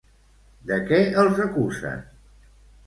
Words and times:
De 0.71 0.79
què 0.87 1.03
els 1.25 1.43
acusen? 1.47 2.05